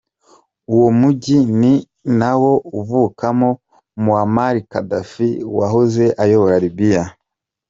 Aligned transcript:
Uwo 0.73 0.87
Mujyi 0.99 1.39
ni 1.59 1.73
nawo 2.19 2.53
uvukamo 2.79 3.49
Muamar 4.03 4.55
Gaddaffi 4.71 5.29
wahoze 5.57 6.05
ayobora 6.23 6.55
Libya. 6.65 7.03